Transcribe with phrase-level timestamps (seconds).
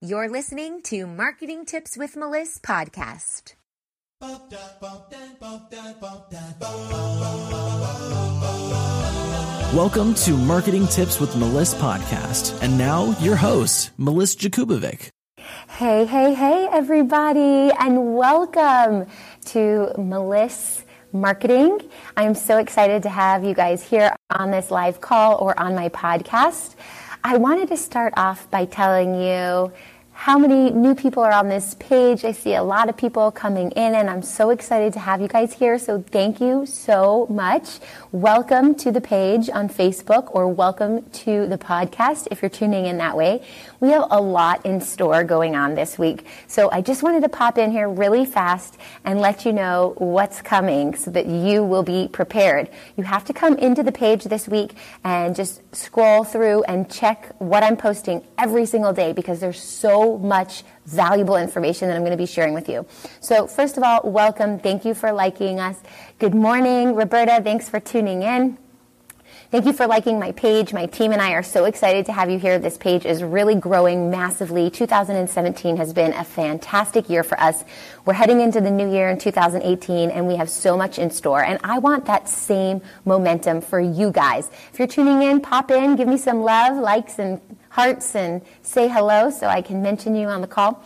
[0.00, 3.54] You're listening to Marketing Tips with Melissa podcast.
[9.74, 12.62] Welcome to Marketing Tips with Melissa podcast.
[12.62, 15.08] And now your host, Melissa Jakubovic.
[15.68, 19.08] Hey, hey, hey, everybody, and welcome
[19.46, 21.80] to Melissa Marketing.
[22.16, 25.88] I'm so excited to have you guys here on this live call or on my
[25.88, 26.76] podcast.
[27.24, 29.72] I wanted to start off by telling you
[30.18, 32.24] how many new people are on this page.
[32.24, 35.28] I see a lot of people coming in, and I'm so excited to have you
[35.28, 35.78] guys here.
[35.78, 37.78] So, thank you so much.
[38.10, 42.98] Welcome to the page on Facebook, or welcome to the podcast if you're tuning in
[42.98, 43.44] that way.
[43.78, 46.26] We have a lot in store going on this week.
[46.48, 50.42] So, I just wanted to pop in here really fast and let you know what's
[50.42, 52.70] coming so that you will be prepared.
[52.96, 54.72] You have to come into the page this week
[55.04, 60.07] and just scroll through and check what I'm posting every single day because there's so
[60.16, 62.86] much valuable information that I'm going to be sharing with you.
[63.20, 64.58] So, first of all, welcome.
[64.58, 65.76] Thank you for liking us.
[66.18, 67.42] Good morning, Roberta.
[67.44, 68.56] Thanks for tuning in.
[69.50, 70.74] Thank you for liking my page.
[70.74, 72.58] My team and I are so excited to have you here.
[72.58, 74.68] This page is really growing massively.
[74.68, 77.64] 2017 has been a fantastic year for us.
[78.04, 81.42] We're heading into the new year in 2018 and we have so much in store.
[81.42, 84.50] And I want that same momentum for you guys.
[84.70, 88.88] If you're tuning in, pop in, give me some love, likes, and hearts and say
[88.88, 90.82] hello so I can mention you on the call.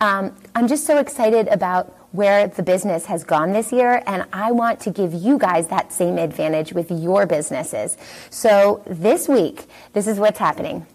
[0.00, 4.52] Um, I'm just so excited about where the business has gone this year, and I
[4.52, 7.96] want to give you guys that same advantage with your businesses.
[8.28, 10.86] So this week, this is what's happening.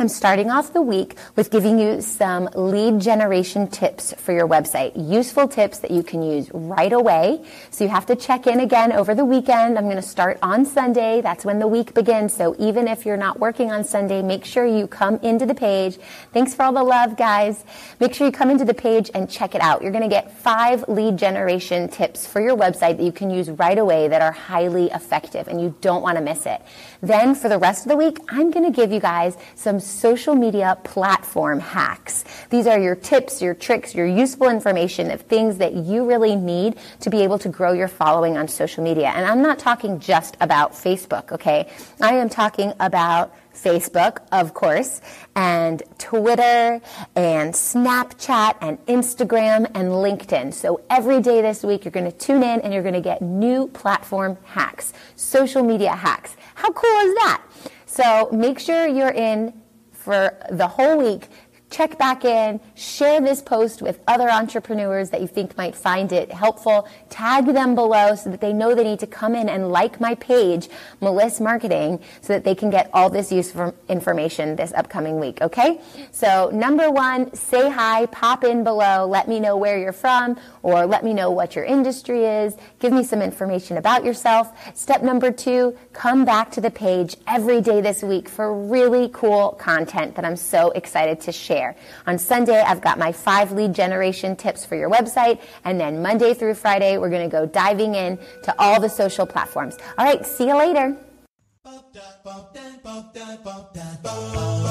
[0.00, 4.92] I'm starting off the week with giving you some lead generation tips for your website.
[4.94, 7.44] Useful tips that you can use right away.
[7.70, 9.76] So you have to check in again over the weekend.
[9.76, 11.20] I'm going to start on Sunday.
[11.20, 12.32] That's when the week begins.
[12.32, 15.98] So even if you're not working on Sunday, make sure you come into the page.
[16.32, 17.64] Thanks for all the love, guys.
[17.98, 19.82] Make sure you come into the page and check it out.
[19.82, 23.50] You're going to get five lead generation tips for your website that you can use
[23.50, 26.62] right away that are highly effective and you don't want to miss it.
[27.02, 30.34] Then for the rest of the week, I'm going to give you guys some social
[30.34, 32.24] media platform hacks.
[32.50, 36.76] These are your tips, your tricks, your useful information of things that you really need
[37.00, 39.08] to be able to grow your following on social media.
[39.08, 41.70] And I'm not talking just about Facebook, okay?
[42.00, 45.00] I am talking about Facebook, of course,
[45.34, 46.80] and Twitter
[47.16, 50.54] and Snapchat and Instagram and LinkedIn.
[50.54, 53.20] So every day this week, you're going to tune in and you're going to get
[53.20, 56.36] new platform hacks, social media hacks.
[56.54, 57.42] How cool is that?
[57.86, 59.52] So make sure you're in
[59.98, 61.28] for the whole week.
[61.70, 66.32] Check back in, share this post with other entrepreneurs that you think might find it
[66.32, 66.88] helpful.
[67.10, 70.14] Tag them below so that they know they need to come in and like my
[70.14, 70.70] page,
[71.02, 75.42] Melissa Marketing, so that they can get all this useful information this upcoming week.
[75.42, 75.82] Okay?
[76.10, 80.38] So, number one, say hi, pop in below, let me know where you're from,
[80.72, 82.54] or let me know what your industry is.
[82.78, 84.52] Give me some information about yourself.
[84.76, 89.52] Step number two, come back to the page every day this week for really cool
[89.52, 91.76] content that I'm so excited to share.
[92.06, 95.40] On Sunday, I've got my five lead generation tips for your website.
[95.64, 99.26] And then Monday through Friday, we're going to go diving in to all the social
[99.26, 99.76] platforms.
[99.96, 100.96] All right, see you later.